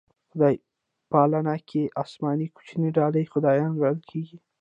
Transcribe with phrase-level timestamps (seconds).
[0.29, 0.55] خدای
[1.11, 4.37] پالنه کې اسماني کوچنۍ ډلې خدایان ګڼل کېږي.